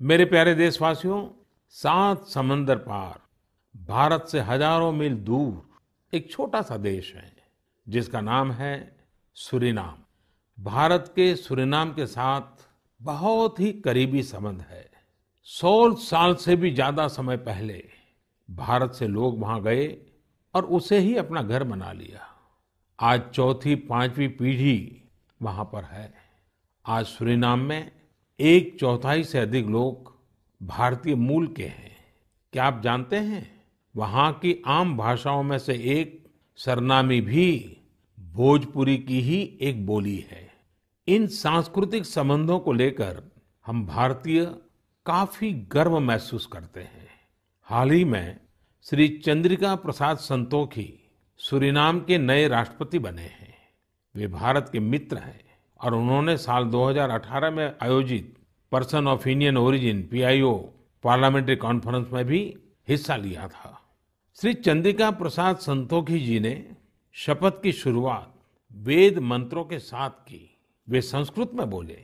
[0.00, 1.26] मेरे प्यारे देशवासियों,
[1.74, 3.20] सात समंदर पार,
[3.74, 7.32] भारत से हज़ारों मील दूर एक छोटा सा देश है,
[7.86, 8.74] जिसका नाम है
[9.36, 10.04] सुरीनाम।
[10.58, 12.66] भारत के सुरीनाम के साथ
[13.00, 14.84] बहुत ही करीबी संबंध है।
[15.48, 17.82] सौ साल से भी ज़्यादा समय पहले
[18.48, 19.88] भारत से लोग वहाँ गए
[20.54, 22.28] और उसे ही अपना घर बना लिया।
[22.98, 25.02] आज चौथी, पांचवी पीढ़ी
[25.40, 26.12] वहाँ पर है।
[26.84, 27.90] आज सुरीनाम में
[28.40, 30.16] एक चौथाई से अधिक लोग
[30.62, 31.96] भारतीय मूल के हैं।
[32.52, 33.64] क्या आप जानते हैं?
[33.96, 37.76] वहाँ की आम भाषाओं में से एक सरनामी भी
[38.20, 40.50] भोजपुरी की ही एक बोली है।
[41.08, 43.22] इन सांस्कृतिक संबंधों को लेकर
[43.66, 44.44] हम भारतीय
[45.06, 47.08] काफ़ी गर्व महसूस करते हैं।
[47.62, 48.40] हाल ही में
[48.82, 53.54] श्री चंद्रिका प्रसाद संतोखी सुरीनाम के नए राष्ट्रपति बने हैं।
[54.16, 55.45] वे भारत के मित्र हैं।
[55.84, 58.38] और उन्होंने साल 2018 में आयोजित
[58.72, 60.54] person of Indian origin PIO
[61.02, 62.56] parliamentary conference में भी
[62.88, 63.82] हिस्सा लिया था।
[64.34, 66.70] श्री चंद्रिका प्रसाद संतोखी जी ने
[67.12, 68.34] शपथ की शुरुआत
[68.72, 70.58] वेद मंत्रों के साथ की।
[70.88, 71.98] वे संस्कृत में बोले।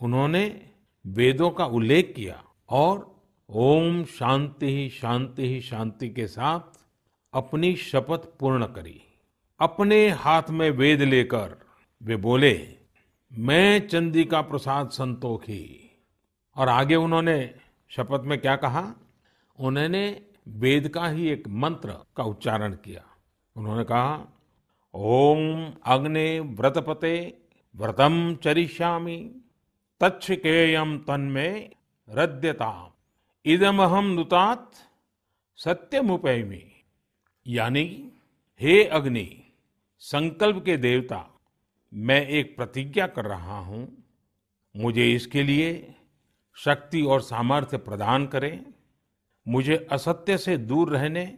[0.00, 0.70] उन्होंने
[1.06, 6.60] वेदों का उल्लेख किया और ओम शांति ही शांति ही शांति के साथ
[7.34, 9.02] अपनी शपथ पूर्ण करी।
[9.60, 11.56] अपने हाथ में वेद लेकर
[12.02, 12.78] वे बोले
[13.32, 15.90] मैं चंद्रिका प्रसाद संतोखी।
[16.56, 17.54] और आगे उन्होंने
[17.88, 18.94] शपथ में क्या कहा?
[19.58, 23.04] उन्होंने वेद का ही एक मंत्र का उच्चारण किया।
[23.56, 24.40] उन्होंने कहा,
[24.94, 27.38] ओम अग्ने व्रतपते
[27.76, 29.40] व्रतम चरिष्यामि
[30.00, 31.70] तच्छकेयम तन्मे
[32.08, 32.96] रद्यता
[33.44, 34.72] इदमहम नुतात
[35.56, 36.84] सत्यमुपैमी।
[37.46, 38.12] यानी,
[38.60, 39.52] हे अग्नि,
[39.98, 41.37] संकल्प के देवता
[41.92, 43.86] मैं एक प्रतिज्ञा कर रहा हूँ,
[44.74, 45.94] मुझे इसके लिए
[46.56, 48.60] शक्ति और सामर्थ्य प्रदान करें,
[49.46, 51.32] मुझे असत्य से दूर रहने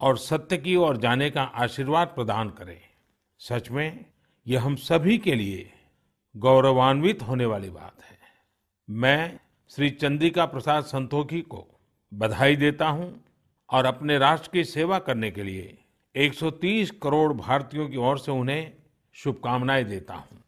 [0.00, 2.80] और सत्य की ओर जाने का आशीर्वाद प्रदान करें।
[3.40, 4.04] सच में,
[4.46, 5.70] यह हम सभी के लिए
[6.34, 8.18] गौरवान्वित होने वाली बात है।
[8.88, 9.38] मैं
[9.70, 11.66] श्री चंद्रिका प्रसाद संतोखी को
[12.12, 13.24] बधाई देता हूँ
[13.70, 15.76] और अपने राष्ट्र की सेवा करने के लिए
[16.14, 18.72] 130 करोड़ भारतीयों की ओर से उन्हें
[19.14, 20.41] शुभकामनाएँ देता हूँ।